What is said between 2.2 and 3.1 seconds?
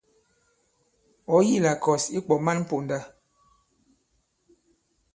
kwɔ̀ man ponda.